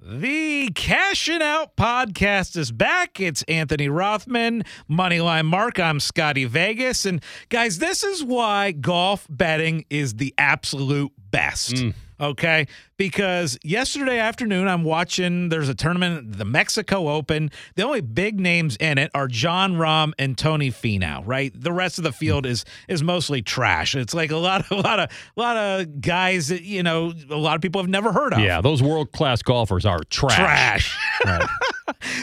[0.00, 3.18] The Cashing Out podcast is back.
[3.18, 5.80] It's Anthony Rothman, Moneyline Mark.
[5.80, 7.04] I'm Scotty Vegas.
[7.04, 11.74] And guys, this is why golf betting is the absolute best.
[11.74, 11.94] Mm.
[12.20, 12.66] Okay.
[12.96, 17.50] Because yesterday afternoon, I'm watching, there's a tournament, the Mexico Open.
[17.76, 21.52] The only big names in it are Jon Rahm and Tony Finau, right?
[21.54, 22.16] The rest of the hmm.
[22.16, 23.94] field is is mostly trash.
[23.94, 27.12] It's like a lot of a lot of a lot of guys that, you know,
[27.30, 28.40] a lot of people have never heard of.
[28.40, 30.36] Yeah, those world class golfers are trash.
[30.36, 30.98] Trash.
[31.24, 31.48] Right.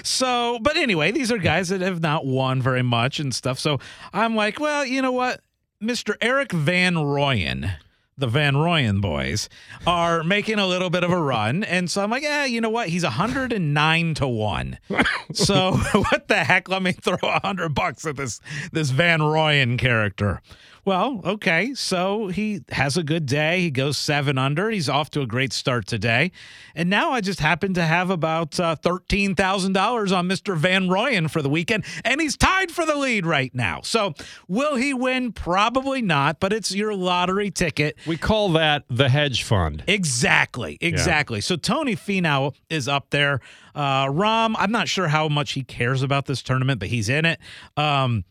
[0.04, 3.60] So, but anyway, these are guys that have not won very much and stuff.
[3.60, 3.80] So
[4.14, 5.42] I'm like, well, you know what?
[5.84, 6.16] Mr.
[6.22, 7.76] Erik Van Rooyen,
[8.18, 9.50] the Van Rooyen boys,
[9.86, 11.64] are making a little bit of a run.
[11.64, 12.88] And so I'm like, yeah, you know what?
[12.88, 14.80] He's 109 to 1.
[15.34, 16.70] so what the heck?
[16.70, 18.40] Let me throw a hundred bucks at this
[18.72, 20.42] this Van Rooyen character.
[20.86, 21.74] Well, okay.
[21.74, 23.62] So he has a good day.
[23.62, 24.70] He goes seven under.
[24.70, 26.32] He's off to a great start today.
[26.76, 30.56] And now I just happen to have about uh, $13,000 on Mr.
[30.56, 31.86] Van Rooyen for the weekend.
[32.04, 33.82] And he's tied for the lead right now.
[33.84, 34.14] So
[34.48, 35.32] will he win?
[35.32, 37.98] Probably not, but it's your lottery ticket.
[38.06, 39.84] We call that the hedge fund.
[39.88, 41.42] Exactly, exactly.
[41.42, 43.40] So Tony Finau is up there.
[43.74, 47.26] Uh, Rahm, I'm not sure how much he cares about this tournament, but he's in
[47.26, 47.40] it.
[47.76, 48.24] Um,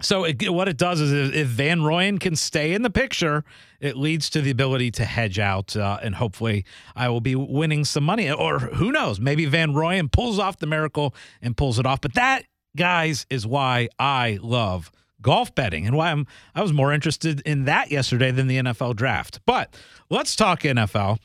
[0.00, 3.44] so it, what it does is if- Van Rooyen can stay in the picture,
[3.80, 6.64] it leads to the ability to hedge out, uh, and hopefully
[6.96, 8.30] I will be winning some money.
[8.30, 12.00] Or who knows, maybe Van Rooyen pulls off the miracle and pulls it off.
[12.00, 12.44] But that,
[12.76, 14.90] guys, is why I love
[15.22, 18.96] golf betting and why I'm I was more interested in that yesterday than the NFL
[18.96, 19.40] draft.
[19.46, 19.76] But
[20.08, 21.18] let's talk NFL.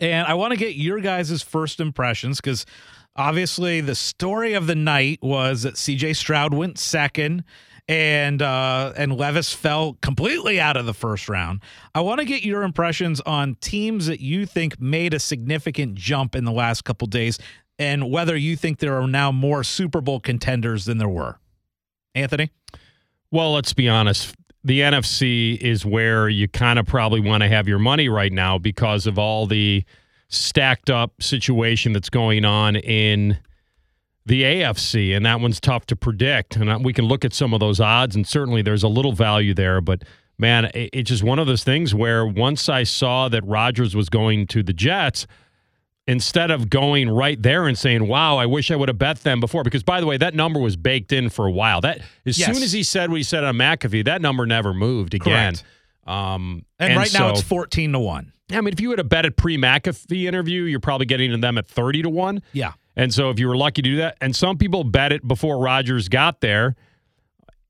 [0.00, 2.66] And I want to get your guys' first impressions because
[3.14, 7.44] obviously the story of the night was that CJ Stroud went second
[7.88, 11.62] and uh, and Levis fell completely out of the first round.
[11.94, 16.34] I want to get your impressions on teams that you think made a significant jump
[16.34, 17.38] in the last couple days
[17.78, 21.38] and whether you think there are now more Super Bowl contenders than there were.
[22.14, 22.50] Anthony?
[23.30, 24.34] Well, let's be honest.
[24.64, 28.58] The NFC is where you kind of probably want to have your money right now
[28.58, 29.84] because of all the
[30.28, 33.38] stacked up situation that's going on in
[34.26, 36.56] the AFC, and that one's tough to predict.
[36.56, 39.54] And we can look at some of those odds, and certainly there's a little value
[39.54, 39.80] there.
[39.80, 40.04] But
[40.38, 44.46] man, it's just one of those things where once I saw that Rodgers was going
[44.48, 45.26] to the Jets,
[46.08, 49.40] instead of going right there and saying, "Wow, I wish I would have bet them
[49.40, 51.80] before," because by the way, that number was baked in for a while.
[51.80, 52.52] That as Yes.
[52.52, 55.54] soon as he said what he said on McAfee, that number never moved again.
[56.06, 58.32] Um, And, right now it's 14 to 1.
[58.50, 61.36] I mean, if you had a bet at pre McAfee interview, you're probably getting to
[61.38, 62.42] them at thirty to one.
[62.52, 62.72] Yeah.
[62.96, 65.58] And so if you were lucky to do that, and some people bet it before
[65.58, 66.76] Rodgers got there,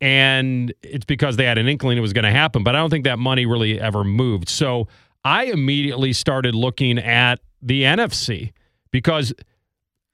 [0.00, 2.90] and it's because they had an inkling it was going to happen, but I don't
[2.90, 4.48] think that money really ever moved.
[4.48, 4.88] So
[5.24, 8.52] I immediately started looking at the NFC
[8.90, 9.32] because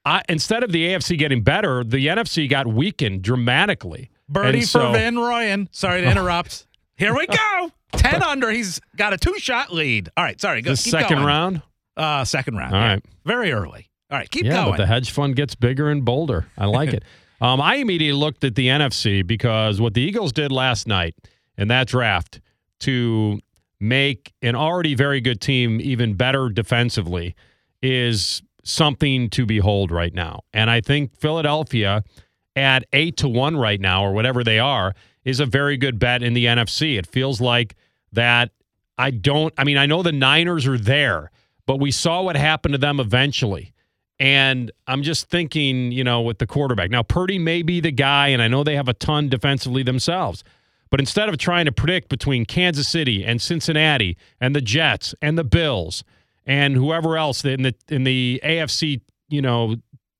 [0.04, 4.10] I, instead of the AFC getting better, the NFC got weakened dramatically.
[4.28, 5.68] Birdie And for so- Van Rooyen.
[5.70, 6.66] Sorry to interrupt.
[6.96, 7.72] Here we go.
[7.92, 8.50] 10 under.
[8.50, 10.10] He's got a two shot lead.
[10.16, 10.38] All right.
[10.38, 10.60] Sorry.
[10.60, 11.26] Go, The second going.
[11.26, 11.62] round.
[11.96, 12.74] Uh, second round.
[12.74, 12.88] All yeah.
[12.94, 13.04] right.
[13.24, 13.88] Very early.
[14.10, 14.30] All right.
[14.30, 14.70] Keep yeah, going.
[14.72, 16.46] but the hedge fund gets bigger and bolder.
[16.56, 17.04] I like it.
[17.40, 21.14] Um, I immediately looked at the NFC because what the Eagles did last night
[21.56, 22.40] in that draft
[22.80, 23.40] to
[23.78, 27.36] make an already very good team even better defensively
[27.80, 30.40] is something to behold right now.
[30.52, 32.02] And I think Philadelphia
[32.56, 34.94] at eight to one right now, or whatever they are,
[35.24, 36.98] is a very good bet in the NFC.
[36.98, 37.76] It feels like
[38.12, 38.50] that.
[38.96, 41.30] I don't, I mean, I know the Niners are there,
[41.66, 43.72] but we saw what happened to them eventually.
[44.20, 46.90] And I'm just thinking, you know, with the quarterback.
[46.90, 50.42] Now, Purdy may be the guy, and I know they have a ton defensively themselves.
[50.90, 55.36] But instead of trying to predict between Kansas City and Cincinnati and the Jets and
[55.38, 56.02] the Bills
[56.46, 59.76] and whoever else in the in the AFC, you know,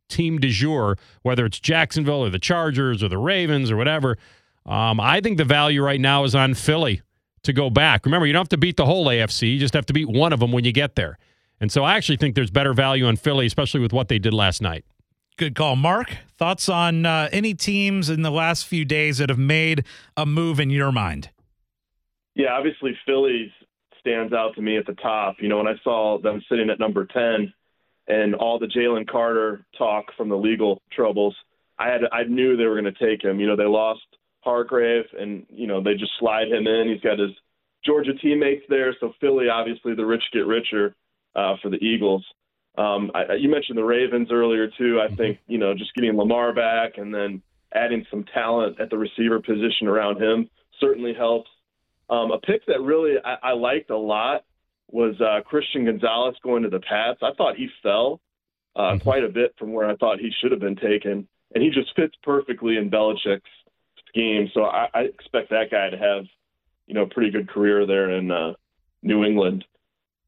[0.08, 4.18] team du jour, whether it's Jacksonville or the Chargers or the Ravens or whatever,
[4.66, 7.00] um, I think the value right now is on Philly
[7.44, 8.04] to go back.
[8.04, 10.34] Remember, you don't have to beat the whole AFC; you just have to beat one
[10.34, 11.18] of them when you get there.
[11.60, 14.32] And so I actually think there's better value on Philly, especially with what they did
[14.32, 14.84] last night.
[15.36, 15.76] Good call.
[15.76, 19.84] Mark, thoughts on uh, any teams in the last few days that have made
[20.16, 21.30] a move in your mind?
[22.34, 23.50] Yeah, obviously Phillies
[24.00, 25.36] stands out to me at the top.
[25.40, 27.52] You know, when I saw them sitting at number 10
[28.08, 31.36] and all the Jalen Carter talk from the legal troubles,
[31.78, 33.38] I had I knew they were going to take him.
[33.38, 34.00] You know, they lost
[34.40, 36.88] Hargrave and, you know, they just slide him in.
[36.88, 37.30] He's got his
[37.84, 40.94] Georgia teammates there, so Philly obviously the rich get richer
[41.34, 42.24] uh, for the Eagles.
[42.76, 45.00] Um, I, you mentioned the Ravens earlier too.
[45.00, 47.42] I think you know just getting Lamar back and then
[47.74, 50.48] adding some talent at the receiver position around him
[50.80, 51.50] certainly helps.
[52.10, 54.44] Um, a pick that really I, I liked a lot
[54.90, 57.20] was uh, Christian Gonzalez going to the Pats.
[57.22, 58.20] I thought he fell
[58.74, 58.98] uh, mm-hmm.
[58.98, 61.94] quite a bit from where I thought he should have been taken, and he just
[61.94, 63.42] fits perfectly in Belichick's
[64.08, 64.48] scheme.
[64.54, 66.24] So I, I expect that guy to have,
[66.86, 68.54] you know, a pretty good career there in uh,
[69.02, 69.64] New England.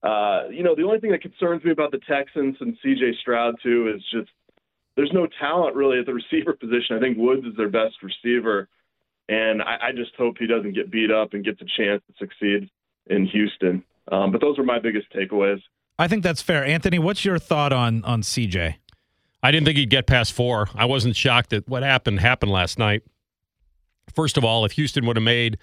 [0.02, 3.16] Uh, you know, the only thing that concerns me about the Texans and C.J.
[3.20, 4.30] Stroud too is just
[4.96, 6.96] there's no talent really at the receiver position.
[6.96, 8.68] I think Woods is their best receiver,
[9.28, 12.14] and I, I just hope he doesn't get beat up and gets a chance to
[12.18, 12.70] succeed
[13.06, 13.84] in Houston.
[14.10, 15.60] Um, but those are my biggest takeaways.
[15.98, 16.64] I think that's fair.
[16.64, 18.76] Anthony, what's your thought on on CJ?
[19.42, 20.68] I didn't think he'd get past four.
[20.74, 23.02] I wasn't shocked that what happened happened last night.
[24.14, 25.58] First of all, if Houston would have made,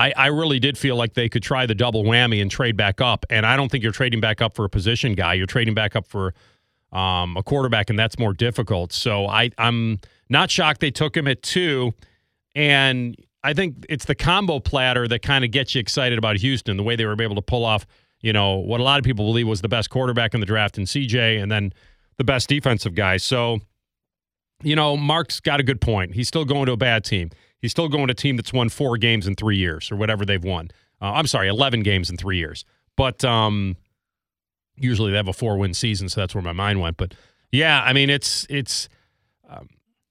[0.00, 3.02] I, I really did feel like they could try the double whammy and trade back
[3.02, 3.26] up.
[3.28, 5.34] And I don't think you're trading back up for a position guy.
[5.34, 6.32] You're trading back up for
[6.90, 8.94] um, a quarterback, and that's more difficult.
[8.94, 10.00] So I, I'm
[10.30, 11.92] not shocked they took him at two.
[12.54, 13.14] And
[13.44, 16.82] I think it's the combo platter that kind of gets you excited about Houston, the
[16.82, 17.86] way they were able to pull off,
[18.22, 20.78] you know, what a lot of people believe was the best quarterback in the draft
[20.78, 21.74] in CJ and then
[22.16, 23.18] the best defensive guy.
[23.18, 23.60] So,
[24.62, 26.14] you know, Mark's got a good point.
[26.14, 27.30] He's still going to a bad team.
[27.60, 30.24] He's still going to a team that's won four games in three years or whatever
[30.24, 30.70] they've won.
[31.00, 32.64] Uh, I'm sorry, 11 games in three years.
[32.96, 33.76] But um,
[34.76, 36.96] usually they have a four win season, so that's where my mind went.
[36.96, 37.14] But
[37.52, 38.88] yeah, I mean, it's, it's,
[39.48, 39.68] um,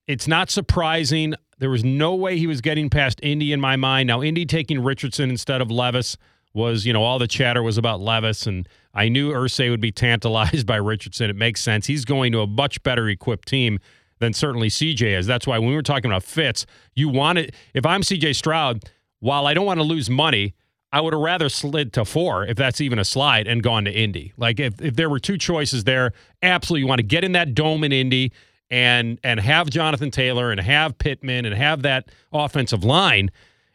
[0.07, 1.33] it's not surprising.
[1.59, 4.07] There was no way he was getting past Indy in my mind.
[4.07, 6.17] Now, Indy taking Richardson instead of Levis
[6.53, 9.91] was, you know, all the chatter was about Levis, and I knew Irsay would be
[9.91, 11.29] tantalized by Richardson.
[11.29, 11.85] It makes sense.
[11.85, 13.79] He's going to a much better equipped team
[14.19, 15.25] than certainly CJ is.
[15.27, 17.55] That's why when we were talking about fits, you want it.
[17.73, 18.83] If I'm CJ Stroud,
[19.19, 20.55] while I don't want to lose money,
[20.91, 23.91] I would have rather slid to four, if that's even a slide, and gone to
[23.91, 24.33] Indy.
[24.37, 27.53] Like if, if there were two choices there, absolutely you want to get in that
[27.53, 28.31] dome in Indy
[28.71, 33.31] and and have Jonathan Taylor and have Pittman and have that offensive line.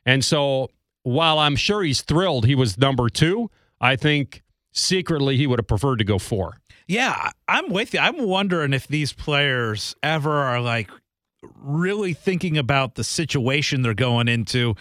[0.07, 0.71] And so
[1.03, 3.51] while I'm sure he's thrilled he was number two,
[3.81, 4.43] I think
[4.73, 6.59] secretly he would have preferred to go four.
[6.87, 8.01] Yeah, I'm with you.
[8.01, 10.91] I'm wondering if these players ever are like
[11.57, 14.75] really thinking about the situation they're going into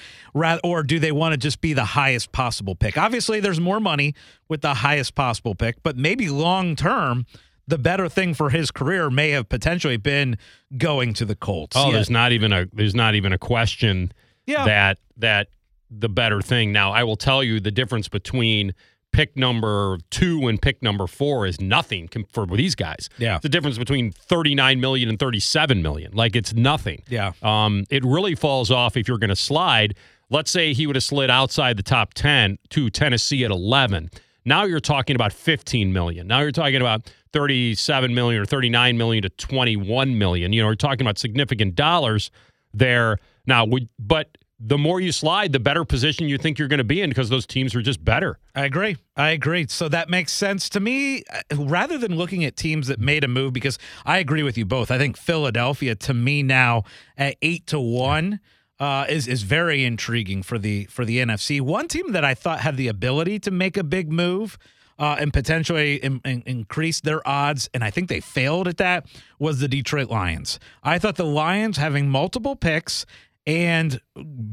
[0.64, 4.16] or do they want to just be the highest possible pick obviously there's more money
[4.48, 7.26] with the highest possible pick but maybe long term
[7.68, 10.38] the better thing for his career may have potentially been
[10.78, 11.76] going to the Colts.
[11.78, 11.94] Oh, yeah.
[11.94, 14.12] there's not even a there's not even a question
[14.46, 14.66] yeah.
[14.66, 15.48] that that
[15.90, 16.72] the better thing.
[16.72, 18.74] Now, I will tell you the difference between
[19.13, 23.10] pick number two and pick number four is nothing for these guys.
[23.18, 26.12] Yeah, the difference between 39 million and 37 million.
[26.12, 27.04] Like it's nothing.
[27.07, 27.31] Yeah.
[27.42, 29.95] Um, it really falls off if you're going to slide.
[30.30, 34.10] Let's say he would have slid outside the top 10 to Tennessee at 11.
[34.45, 36.27] Now you're talking about 15 million.
[36.27, 40.54] Now you're talking about 37 million or 39 million to 21 million.
[40.54, 42.31] You know, we're talking about significant dollars
[42.74, 43.19] there.
[43.45, 46.86] Now, we, but the more you slide, the better position you think you're going to
[46.86, 48.39] be in because those teams are just better.
[48.56, 48.95] I agree.
[49.18, 49.68] I agree.
[49.68, 51.24] So that makes sense to me.
[51.31, 54.65] Uh, rather than looking at teams that made a move, because I agree with you
[54.65, 54.89] both.
[54.89, 56.83] I think Philadelphia, to me now
[57.18, 58.39] at eight to one,
[58.80, 61.59] uh, is is very intriguing for the for the NFC.
[61.59, 64.57] One team that I thought had the ability to make a big move
[64.98, 69.06] uh, and potentially in, in, increase their odds, and I think they failed at that,
[69.39, 70.59] was the Detroit Lions.
[70.83, 73.06] I thought the Lions having multiple picks
[73.45, 74.00] and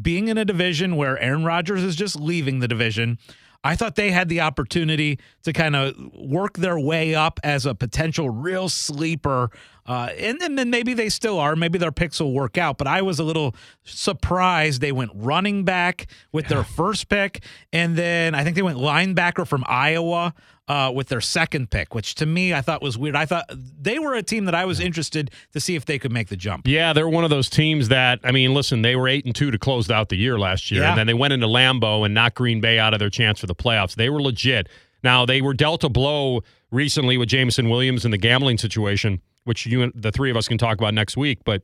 [0.02, 3.18] being in a division where Aaron Rodgers is just leaving the division,
[3.62, 7.74] I thought they had the opportunity to kind of work their way up as a
[7.74, 9.50] potential real sleeper.
[9.86, 11.56] Uh, and, and then maybe they still are.
[11.56, 12.78] Maybe their picks will work out.
[12.78, 17.42] But I was a little surprised they went running back with their first pick.
[17.72, 20.34] And then I think they went linebacker from Iowa
[20.70, 23.16] uh, with their second pick, which to me I thought was weird.
[23.16, 26.12] I thought they were a team that I was interested to see if they could
[26.12, 26.68] make the jump.
[26.68, 29.50] Yeah, they're one of those teams that I mean, listen, they were eight and two
[29.50, 30.90] to close out the year last year, yeah.
[30.90, 33.48] and then they went into Lambeau and knocked Green Bay out of their chance for
[33.48, 33.96] the playoffs.
[33.96, 34.68] They were legit.
[35.02, 39.66] Now they were dealt a blow recently with Jameson Williams and the gambling situation, which
[39.66, 41.40] you and the three of us can talk about next week.
[41.44, 41.62] But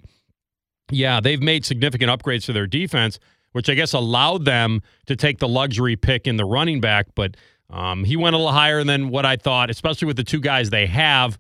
[0.91, 3.19] yeah, they've made significant upgrades to their defense,
[3.53, 7.37] which I guess allowed them to take the luxury pick in the running back, but
[7.71, 10.71] um, he went a little higher than what I thought, especially with the two guys
[10.71, 11.39] they have.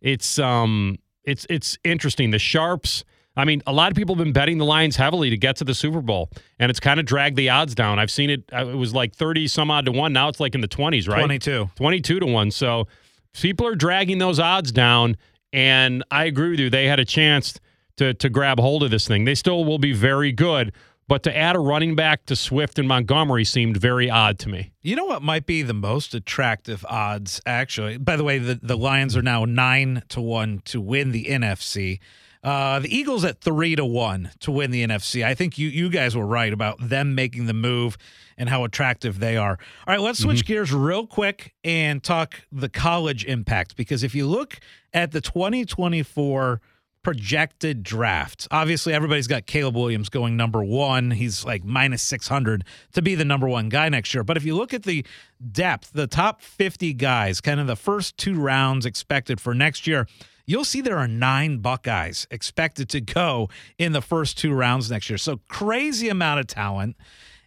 [0.00, 2.30] It's um, it's it's interesting.
[2.30, 3.04] The sharps.
[3.36, 5.64] I mean, a lot of people have been betting the Lions heavily to get to
[5.64, 6.28] the Super Bowl,
[6.58, 8.00] and it's kind of dragged the odds down.
[8.00, 8.42] I've seen it.
[8.52, 10.12] Uh, it was like thirty some odd to one.
[10.12, 11.20] Now it's like in the twenties, right?
[11.20, 11.70] Twenty two.
[11.76, 12.50] Twenty two to one.
[12.50, 12.88] So
[13.32, 15.16] people are dragging those odds down,
[15.52, 16.70] and I agree with you.
[16.70, 17.58] They had a chance
[17.96, 19.24] to to grab hold of this thing.
[19.24, 20.72] They still will be very good.
[21.08, 24.72] But to add a running back to Swift and Montgomery seemed very odd to me.
[24.82, 27.96] You know what might be the most attractive odds, actually?
[27.96, 32.00] By the way, the, the Lions are now nine to one to win the NFC.
[32.42, 35.24] Uh, the Eagles at three to one to win the NFC.
[35.24, 37.98] I think you you guys were right about them making the move
[38.36, 39.58] and how attractive they are.
[39.86, 44.26] All right, let's switch gears real quick and talk the college impact because if you
[44.26, 44.60] look
[44.94, 46.60] at the 2024
[47.02, 51.10] projected draft, obviously everybody's got Caleb Williams going number one.
[51.10, 54.22] He's like minus 600 to be the number one guy next year.
[54.22, 55.04] But if you look at the
[55.50, 60.06] depth, the top 50 guys, kind of the first two rounds expected for next year,
[60.48, 65.08] you'll see there are nine Buckeyes expected to go in the first two rounds next
[65.08, 65.18] year.
[65.18, 66.96] So crazy amount of talent.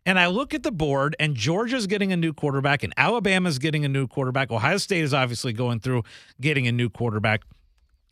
[0.06, 3.86] And I look at the board, and Georgia's getting a new quarterback, and Alabama's getting
[3.86, 4.50] a new quarterback.
[4.50, 6.04] Ohio State is obviously going through
[6.40, 7.42] getting a new quarterback.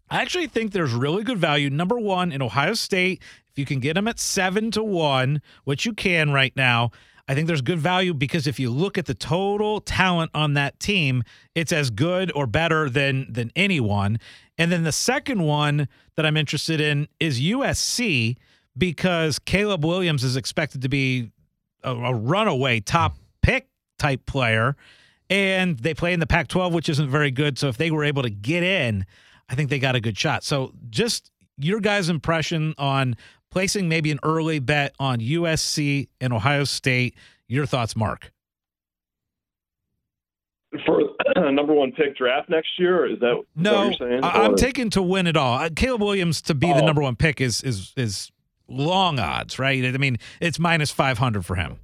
[0.10, 1.70] I actually think there's really good value.
[1.70, 5.86] Number one in Ohio State, if you can get them at seven to one, which
[5.86, 6.92] you can right now,
[7.30, 10.80] I think there's good value because if you look at the total talent on that
[10.80, 14.18] team, it's as good or better than than anyone.
[14.58, 18.36] And then the second one that I'm interested in is USC
[18.76, 21.30] because Caleb Williams is expected to be
[21.84, 23.68] a, a runaway top pick
[24.00, 24.76] type player,
[25.30, 27.60] and they play in the Pac-12, which isn't very good.
[27.60, 29.06] So if they were able to get in,
[29.48, 30.44] I think they got a good shot.
[30.44, 33.16] So just your guys' impression on
[33.52, 37.16] placing maybe an early bet on USC and Ohio State.
[37.48, 38.32] Your thoughts, Mark?
[40.86, 41.02] For
[41.52, 44.24] number one pick draft next year, is that No, saying?
[44.24, 45.58] I- I'm Or- taking to win it all.
[45.58, 46.86] Uh, Caleb Williams to be the Oh.
[46.86, 48.32] number one pick is is is
[48.68, 49.84] long odds, right?
[49.84, 51.78] I mean, it's minus 500 for him.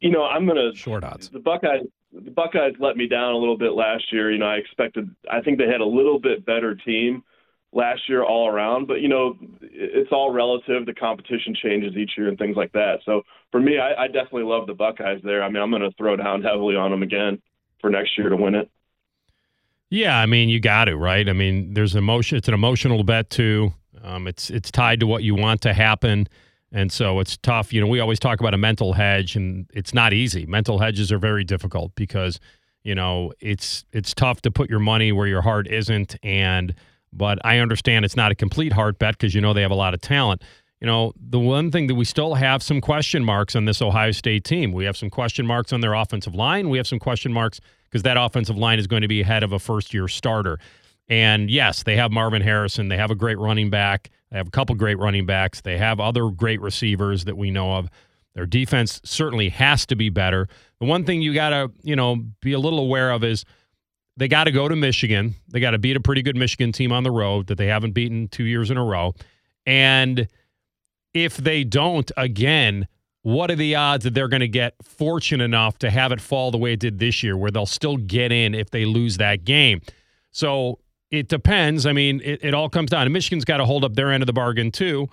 [0.00, 1.28] you know, I'm gonna Short odds.
[1.30, 4.30] the Buckeyes the Buckeyes let me down a little bit last year.
[4.32, 7.22] You know, I expected I think they had a little bit better team
[7.72, 10.86] last year all around, but you know, it's all relative.
[10.86, 12.98] The competition changes each year and things like that.
[13.04, 13.22] So
[13.52, 15.42] for me, I, I definitely love the Buckeyes there.
[15.42, 17.40] I mean, I'm going to throw down heavily on them again
[17.80, 18.70] for next year to win it.
[19.90, 21.28] Yeah, I mean, you got to right.
[21.28, 22.38] I mean, there's emotion.
[22.38, 23.72] It's an emotional bet too.
[24.02, 26.28] Um, it's it's tied to what you want to happen,
[26.72, 27.72] and so it's tough.
[27.72, 30.46] You know, we always talk about a mental hedge, and it's not easy.
[30.46, 32.38] Mental hedges are very difficult because
[32.84, 36.16] you know it's it's tough to put your money where your heart isn't.
[36.22, 36.72] And
[37.12, 39.76] but I understand it's not a complete heart bet because you know they have a
[39.76, 40.42] lot of talent.
[40.80, 44.12] You know, the one thing that we still have some question marks on this Ohio
[44.12, 44.72] State team.
[44.72, 46.70] We have some question marks on their offensive line.
[46.70, 49.52] We have some question marks because that offensive line is going to be ahead of
[49.52, 50.58] a first year starter.
[51.08, 52.88] And yes, they have Marvin Harrison.
[52.88, 54.10] They have a great running back.
[54.30, 55.60] They have a couple great running backs.
[55.60, 57.90] They have other great receivers that we know of.
[58.34, 60.48] Their defense certainly has to be better.
[60.78, 63.44] The one thing you got to, you know, be a little aware of is
[64.20, 65.34] they got to go to Michigan.
[65.48, 67.92] They got to beat a pretty good Michigan team on the road that they haven't
[67.92, 69.14] beaten 2 years in a row.
[69.64, 70.28] And
[71.14, 72.86] if they don't again,
[73.22, 76.50] what are the odds that they're going to get fortunate enough to have it fall
[76.50, 79.44] the way it did this year, where they'll still get in if they lose that
[79.44, 79.80] game?
[80.32, 81.86] So it depends.
[81.86, 83.04] I mean, it, it all comes down.
[83.04, 85.08] And Michigan's got to hold up their end of the bargain too.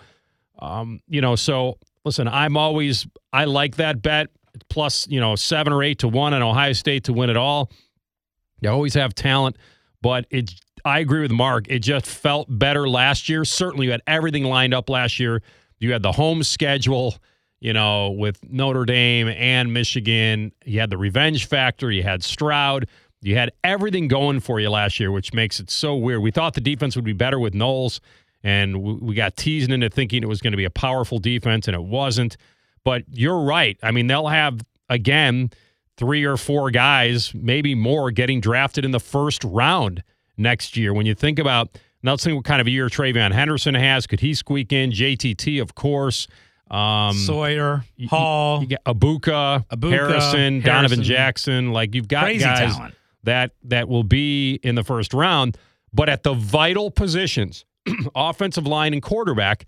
[0.60, 4.28] Um, you know, so listen, I'm always I like that bet
[4.70, 7.72] plus you know seven or eight to one on Ohio State to win it all.
[8.62, 9.58] You always have talent,
[10.02, 10.54] but it.
[10.86, 11.66] I agree with Mark.
[11.68, 13.44] It just felt better last year.
[13.44, 15.42] Certainly, you had everything lined up last year.
[15.80, 17.16] You had the home schedule,
[17.60, 20.52] you know, with Notre Dame and Michigan.
[20.66, 21.92] You had the revenge factor.
[21.92, 22.88] You had Stroud.
[23.22, 26.22] You had everything going for you last year, which makes it so weird.
[26.22, 28.00] We thought the defense would be better with Knowles,
[28.44, 31.76] and we got teased into thinking it was going to be a powerful defense, and
[31.76, 32.38] it wasn't.
[32.84, 33.78] But you're right.
[33.84, 35.50] I mean, they'll have, again,
[35.98, 40.04] three or four guys, maybe more, getting drafted in the first round
[40.38, 40.94] next year.
[40.94, 44.06] When you think about, now let's think what kind of a year TreVeyon Henderson has.
[44.08, 44.92] Could he squeak in?
[44.92, 46.28] JTT, of course.
[46.70, 51.72] Um, Sawyer, you- Hall, you Egbuka, Egbuka, Harrison, Donovan Jackson.
[51.72, 52.94] Like you've got crazy guys talent.
[53.24, 55.58] that that will be in the first round,
[55.94, 57.64] but at the vital positions,
[58.16, 59.66] offensive line and quarterback,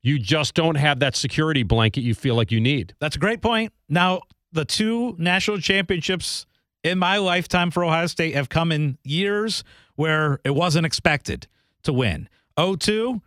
[0.00, 2.94] you just don't have that security blanket you feel like you need.
[2.98, 3.70] That's a great point.
[3.90, 6.46] Now, the two national championships
[6.82, 9.64] in my lifetime for Ohio State have come in years
[9.96, 11.46] where it wasn't expected
[11.82, 12.28] to win.
[12.56, 13.20] 02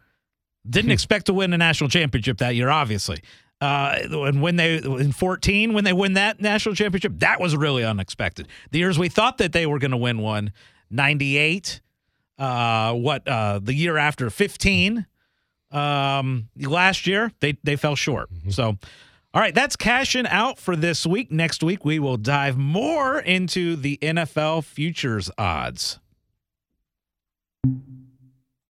[0.70, 3.22] didn't expect to win a national championship that year, obviously.
[3.60, 7.84] Uh, and when they in 14, when they win that national championship, that was really
[7.84, 8.48] unexpected.
[8.72, 10.52] The years we thought that they were going to win one,
[10.90, 11.80] 98,
[12.40, 15.06] uh, what uh, the year after 15,
[15.72, 18.30] um, last year they they fell short.
[18.50, 18.78] So.
[19.34, 21.32] All right, that's cashing out for this week.
[21.32, 26.00] Next week, we will dive more into the NFL futures odds.